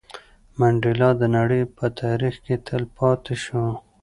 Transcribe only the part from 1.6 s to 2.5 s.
په تاریخ